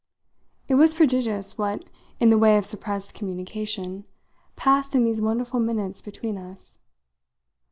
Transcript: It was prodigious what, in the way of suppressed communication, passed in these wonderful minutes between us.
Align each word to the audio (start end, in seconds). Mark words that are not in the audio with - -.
It 0.67 0.73
was 0.73 0.95
prodigious 0.95 1.59
what, 1.59 1.85
in 2.19 2.31
the 2.31 2.37
way 2.39 2.57
of 2.57 2.65
suppressed 2.65 3.13
communication, 3.13 4.05
passed 4.55 4.95
in 4.95 5.05
these 5.05 5.21
wonderful 5.21 5.59
minutes 5.59 6.01
between 6.01 6.39
us. 6.39 6.79